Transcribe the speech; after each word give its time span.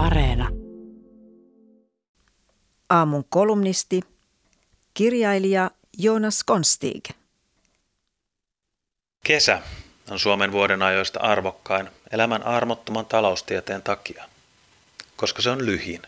Areena. 0.00 0.48
Aamun 2.90 3.24
kolumnisti, 3.28 4.00
kirjailija 4.94 5.70
Jonas 5.98 6.44
Konstig. 6.44 7.04
Kesä 9.24 9.62
on 10.10 10.18
Suomen 10.18 10.52
vuoden 10.52 10.82
ajoista 10.82 11.20
arvokkain 11.20 11.90
elämän 12.10 12.42
armottoman 12.42 13.06
taloustieteen 13.06 13.82
takia, 13.82 14.24
koska 15.16 15.42
se 15.42 15.50
on 15.50 15.66
lyhin. 15.66 16.02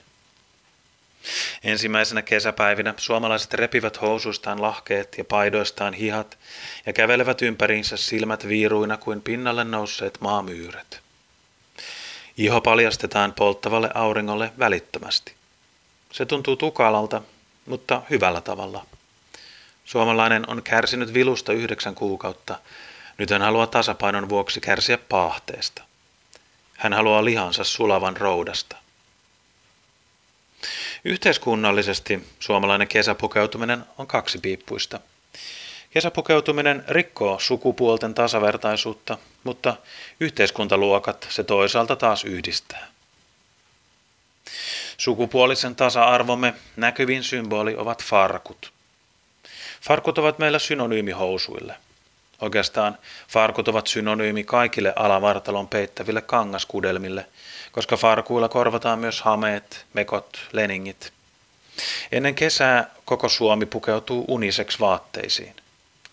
Ensimmäisenä 1.64 2.22
kesäpäivinä 2.22 2.94
suomalaiset 2.96 3.54
repivät 3.54 4.00
housuistaan 4.00 4.62
lahkeet 4.62 5.18
ja 5.18 5.24
paidoistaan 5.24 5.94
hihat 5.94 6.38
ja 6.86 6.92
kävelevät 6.92 7.42
ympäriinsä 7.42 7.96
silmät 7.96 8.48
viiruina 8.48 8.96
kuin 8.96 9.22
pinnalle 9.22 9.64
nousseet 9.64 10.18
maamyyret. 10.20 11.02
Iho 12.38 12.60
paljastetaan 12.60 13.32
polttavalle 13.32 13.90
auringolle 13.94 14.52
välittömästi. 14.58 15.34
Se 16.12 16.26
tuntuu 16.26 16.56
tukalalta, 16.56 17.22
mutta 17.66 18.02
hyvällä 18.10 18.40
tavalla. 18.40 18.86
Suomalainen 19.84 20.50
on 20.50 20.62
kärsinyt 20.62 21.14
vilusta 21.14 21.52
yhdeksän 21.52 21.94
kuukautta. 21.94 22.58
Nyt 23.18 23.30
hän 23.30 23.42
haluaa 23.42 23.66
tasapainon 23.66 24.28
vuoksi 24.28 24.60
kärsiä 24.60 24.98
paahteesta. 24.98 25.82
Hän 26.76 26.92
haluaa 26.92 27.24
lihansa 27.24 27.64
sulavan 27.64 28.16
roudasta. 28.16 28.76
Yhteiskunnallisesti 31.04 32.28
suomalainen 32.40 32.88
kesäpukeutuminen 32.88 33.84
on 33.98 34.06
kaksipiippuista. 34.06 35.00
Kesäpukeutuminen 35.94 36.84
rikkoo 36.88 37.38
sukupuolten 37.38 38.14
tasavertaisuutta, 38.14 39.18
mutta 39.44 39.76
yhteiskuntaluokat 40.20 41.26
se 41.30 41.44
toisaalta 41.44 41.96
taas 41.96 42.24
yhdistää. 42.24 42.88
Sukupuolisen 44.98 45.76
tasa-arvomme 45.76 46.54
näkyvin 46.76 47.22
symboli 47.22 47.76
ovat 47.76 48.04
farkut. 48.04 48.72
Farkut 49.82 50.18
ovat 50.18 50.38
meillä 50.38 50.58
synonyymi 50.58 51.10
housuille. 51.10 51.74
Oikeastaan 52.40 52.98
farkut 53.28 53.68
ovat 53.68 53.86
synonyymi 53.86 54.44
kaikille 54.44 54.92
alavartalon 54.96 55.68
peittäville 55.68 56.20
kangaskudelmille, 56.20 57.26
koska 57.72 57.96
farkuilla 57.96 58.48
korvataan 58.48 58.98
myös 58.98 59.22
hameet, 59.22 59.86
mekot, 59.94 60.38
leningit. 60.52 61.12
Ennen 62.12 62.34
kesää 62.34 62.90
koko 63.04 63.28
Suomi 63.28 63.66
pukeutuu 63.66 64.24
uniseksi 64.28 64.80
vaatteisiin. 64.80 65.61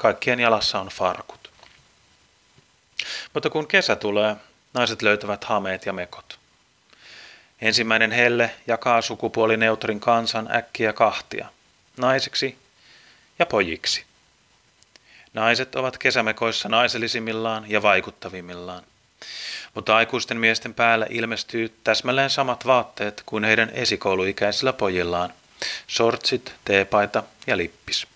Kaikkien 0.02 0.40
jalassa 0.40 0.80
on 0.80 0.88
farkut. 0.88 1.52
Mutta 3.34 3.50
kun 3.50 3.68
kesä 3.68 3.96
tulee, 3.96 4.36
naiset 4.74 5.02
löytävät 5.02 5.44
hameet 5.44 5.86
ja 5.86 5.94
mekot. 5.94 6.40
Ensimmäinen 7.62 8.12
helle 8.12 8.52
jakaa 8.68 9.02
sukupuolineutrin 9.02 10.00
kansan 10.00 10.56
äkkiä 10.56 10.94
kahtia, 10.94 11.50
naisiksi 11.98 12.58
ja 13.40 13.46
pojiksi. 13.46 14.06
Naiset 15.34 15.76
ovat 15.76 15.98
kesämekoissa 15.98 16.70
naisellisimmillaan 16.70 17.70
ja 17.70 17.82
vaikuttavimmillaan. 17.82 18.84
Mutta 19.74 19.96
aikuisten 19.96 20.38
miesten 20.38 20.74
päällä 20.74 21.08
ilmestyy 21.10 21.78
täsmälleen 21.84 22.30
samat 22.30 22.66
vaatteet 22.66 23.24
kuin 23.26 23.44
heidän 23.44 23.70
esikouluikäisillä 23.70 24.74
pojillaan. 24.74 25.34
Sortsit, 25.88 26.54
teepaita 26.66 27.24
ja 27.48 27.58
lippis. 27.58 28.08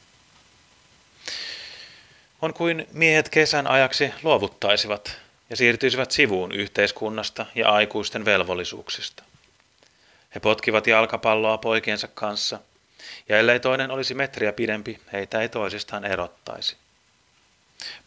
On 2.43 2.53
kuin 2.53 2.87
miehet 2.93 3.29
kesän 3.29 3.67
ajaksi 3.67 4.13
luovuttaisivat 4.23 5.17
ja 5.49 5.55
siirtyisivät 5.55 6.11
sivuun 6.11 6.51
yhteiskunnasta 6.51 7.45
ja 7.55 7.69
aikuisten 7.69 8.25
velvollisuuksista. 8.25 9.23
He 10.35 10.39
potkivat 10.39 10.87
jalkapalloa 10.87 11.57
poikiensa 11.57 12.07
kanssa, 12.07 12.59
ja 13.29 13.39
ellei 13.39 13.59
toinen 13.59 13.91
olisi 13.91 14.13
metriä 14.13 14.53
pidempi, 14.53 14.99
heitä 15.13 15.41
ei 15.41 15.49
toisistaan 15.49 16.05
erottaisi. 16.05 16.75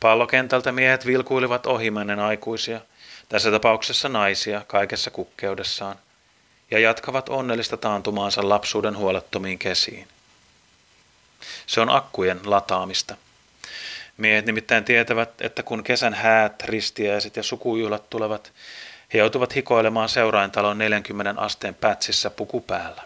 Pallokentältä 0.00 0.72
miehet 0.72 1.06
vilkuilivat 1.06 1.66
ohimennen 1.66 2.20
aikuisia, 2.20 2.80
tässä 3.28 3.50
tapauksessa 3.50 4.08
naisia 4.08 4.62
kaikessa 4.66 5.10
kukkeudessaan, 5.10 5.96
ja 6.70 6.78
jatkavat 6.78 7.28
onnellista 7.28 7.76
taantumaansa 7.76 8.48
lapsuuden 8.48 8.96
huolettomiin 8.96 9.58
kesiin. 9.58 10.08
Se 11.66 11.80
on 11.80 11.90
akkujen 11.90 12.40
lataamista. 12.44 13.16
Miehet 14.16 14.46
nimittäin 14.46 14.84
tietävät, 14.84 15.40
että 15.40 15.62
kun 15.62 15.84
kesän 15.84 16.14
häät, 16.14 16.62
ristiäiset 16.62 17.36
ja 17.36 17.42
sukujuhlat 17.42 18.10
tulevat, 18.10 18.52
he 19.12 19.18
joutuvat 19.18 19.54
hikoilemaan 19.54 20.08
seuraintalon 20.08 20.78
40 20.78 21.40
asteen 21.40 21.74
pätsissä 21.74 22.30
puku 22.30 22.60
päällä. 22.60 23.02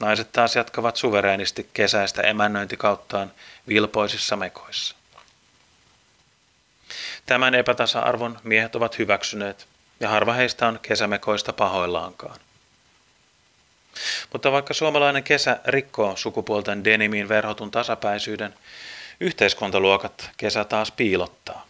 Naiset 0.00 0.32
taas 0.32 0.56
jatkavat 0.56 0.96
suvereenisti 0.96 1.70
kesäistä 1.74 2.22
emännöintikauttaan 2.22 3.32
vilpoisissa 3.68 4.36
mekoissa. 4.36 4.96
Tämän 7.26 7.54
epätasa-arvon 7.54 8.38
miehet 8.42 8.76
ovat 8.76 8.98
hyväksyneet, 8.98 9.66
ja 10.00 10.08
harva 10.08 10.32
heistä 10.32 10.68
on 10.68 10.78
kesämekoista 10.82 11.52
pahoillaankaan. 11.52 12.40
Mutta 14.32 14.52
vaikka 14.52 14.74
suomalainen 14.74 15.22
kesä 15.22 15.60
rikkoo 15.64 16.16
sukupuolten 16.16 16.84
denimiin 16.84 17.28
verhotun 17.28 17.70
tasapäisyyden, 17.70 18.54
yhteiskuntaluokat 19.20 20.30
kesä 20.36 20.64
taas 20.64 20.92
piilottaa. 20.92 21.66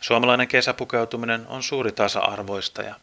Suomalainen 0.00 0.48
kesäpukeutuminen 0.48 1.46
on 1.46 1.62
suuri 1.62 1.92
tasa-arvoistaja. 1.92 2.94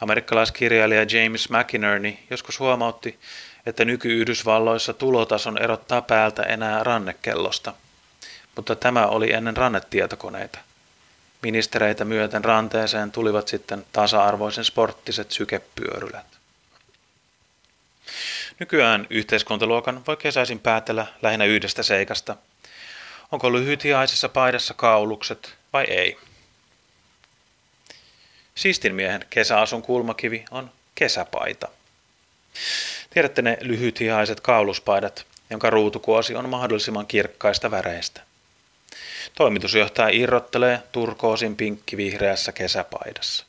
Amerikkalaiskirjailija 0.00 1.02
James 1.02 1.50
McInerney 1.50 2.12
joskus 2.30 2.58
huomautti, 2.58 3.18
että 3.66 3.84
nyky-Yhdysvalloissa 3.84 4.94
tulotason 4.94 5.62
erottaa 5.62 6.02
päältä 6.02 6.42
enää 6.42 6.84
rannekellosta. 6.84 7.72
Mutta 8.56 8.76
tämä 8.76 9.06
oli 9.06 9.32
ennen 9.32 9.56
rannetietokoneita. 9.56 10.58
Ministereitä 11.42 12.04
myöten 12.04 12.44
ranteeseen 12.44 13.12
tulivat 13.12 13.48
sitten 13.48 13.86
tasa-arvoisen 13.92 14.64
sporttiset 14.64 15.30
sykepyörylät. 15.30 16.37
Nykyään 18.58 19.06
yhteiskuntaluokan 19.10 20.02
voi 20.06 20.16
kesäisin 20.16 20.58
päätellä 20.58 21.06
lähinnä 21.22 21.44
yhdestä 21.44 21.82
seikasta. 21.82 22.36
Onko 23.32 23.52
lyhythiaisessa 23.52 24.28
paidassa 24.28 24.74
kaulukset 24.74 25.54
vai 25.72 25.84
ei? 25.84 26.18
Siistin 28.54 28.94
miehen 28.94 29.26
kesäasun 29.30 29.82
kulmakivi 29.82 30.44
on 30.50 30.70
kesäpaita. 30.94 31.68
Tiedätte 33.10 33.42
ne 33.42 33.58
lyhythihaiset 33.60 34.40
kauluspaidat, 34.40 35.26
jonka 35.50 35.70
ruutukuosi 35.70 36.34
on 36.34 36.48
mahdollisimman 36.48 37.06
kirkkaista 37.06 37.70
väreistä. 37.70 38.20
Toimitusjohtaja 39.34 40.08
irrottelee 40.08 40.82
turkoosin 40.92 41.56
pinkkivihreässä 41.56 42.52
kesäpaidassa. 42.52 43.46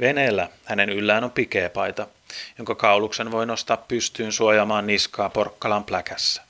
Veneellä 0.00 0.48
hänen 0.64 0.90
yllään 0.90 1.24
on 1.24 1.30
pikeepaita, 1.30 2.06
jonka 2.58 2.74
kauluksen 2.74 3.30
voi 3.30 3.46
nostaa 3.46 3.76
pystyyn 3.76 4.32
suojaamaan 4.32 4.86
niskaa 4.86 5.30
porkkalan 5.30 5.84
pläkässä. 5.84 6.42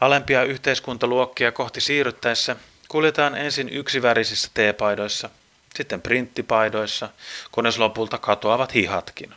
Alempia 0.00 0.42
yhteiskuntaluokkia 0.44 1.52
kohti 1.52 1.80
siirryttäessä 1.80 2.56
kuljetaan 2.88 3.34
ensin 3.34 3.68
yksivärisissä 3.68 4.50
teepaidoissa, 4.54 5.30
sitten 5.76 6.02
printtipaidoissa, 6.02 7.08
kunnes 7.52 7.78
lopulta 7.78 8.18
katoavat 8.18 8.74
hihatkin. 8.74 9.34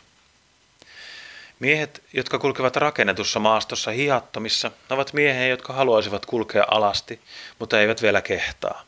Miehet, 1.58 2.02
jotka 2.12 2.38
kulkevat 2.38 2.76
rakennetussa 2.76 3.40
maastossa 3.40 3.90
hihattomissa, 3.90 4.70
ovat 4.90 5.12
miehiä, 5.12 5.46
jotka 5.46 5.72
haluaisivat 5.72 6.26
kulkea 6.26 6.64
alasti, 6.70 7.20
mutta 7.58 7.80
eivät 7.80 8.02
vielä 8.02 8.22
kehtaa. 8.22 8.84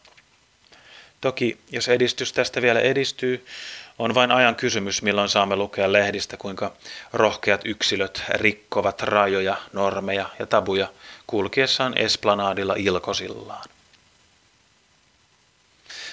Toki, 1.20 1.58
jos 1.70 1.88
edistys 1.88 2.32
tästä 2.32 2.62
vielä 2.62 2.80
edistyy, 2.80 3.46
on 3.98 4.14
vain 4.14 4.30
ajan 4.30 4.56
kysymys, 4.56 5.02
milloin 5.02 5.28
saamme 5.28 5.56
lukea 5.56 5.92
lehdistä, 5.92 6.36
kuinka 6.36 6.72
rohkeat 7.12 7.60
yksilöt 7.64 8.22
rikkovat 8.28 9.02
rajoja, 9.02 9.56
normeja 9.72 10.30
ja 10.38 10.46
tabuja 10.46 10.88
kulkiessaan 11.26 11.98
esplanadilla 11.98 12.74
ilkosillaan. 12.76 13.68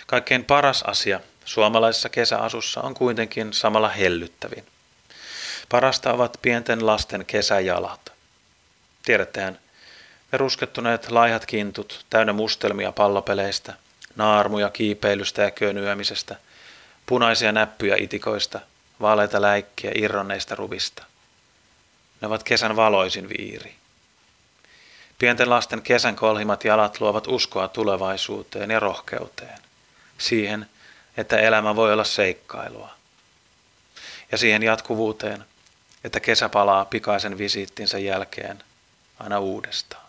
Kaikkein 0.07 0.45
paras 0.45 0.83
asia 0.83 1.19
suomalaisessa 1.45 2.09
kesäasussa 2.09 2.81
on 2.81 2.94
kuitenkin 2.94 3.53
samalla 3.53 3.89
hellyttävin. 3.89 4.65
Parasta 5.69 6.13
ovat 6.13 6.38
pienten 6.41 6.85
lasten 6.85 7.25
kesäjalat. 7.25 8.12
Tiedättehän, 9.06 9.59
ne 10.31 10.38
ruskettuneet 10.38 11.12
laihat 11.12 11.45
kintut 11.45 12.06
täynnä 12.09 12.33
mustelmia 12.33 12.91
pallopeleistä, 12.91 13.74
naarmuja 14.15 14.69
kiipeilystä 14.69 15.41
ja 15.41 15.51
könyämisestä, 15.51 16.35
punaisia 17.06 17.51
näppyjä 17.51 17.95
itikoista, 18.00 18.59
vaaleita 19.01 19.41
läikkiä 19.41 19.91
irronneista 19.95 20.56
ruvista. 20.56 21.03
Ne 22.21 22.27
ovat 22.27 22.44
kesän 22.44 22.75
valoisin 22.75 23.29
viiri. 23.29 23.75
Pienten 25.19 25.50
lasten 25.50 25.81
kesän 25.81 26.15
kolhimat 26.15 26.63
jalat 26.63 27.00
luovat 27.01 27.27
uskoa 27.27 27.67
tulevaisuuteen 27.67 28.71
ja 28.71 28.79
rohkeuteen. 28.79 29.59
Siihen, 30.18 30.69
että 31.18 31.38
elämä 31.38 31.75
voi 31.75 31.94
olla 31.94 32.03
seikkailua. 32.03 32.89
Ja 34.31 34.38
siihen 34.38 34.63
jatkuvuuteen, 34.63 35.45
että 36.03 36.19
kesä 36.19 36.50
palaa 36.50 36.85
pikaisen 36.85 37.38
visiittinsä 37.38 38.00
jälkeen 38.00 38.63
aina 39.19 39.39
uudestaan. 39.39 40.05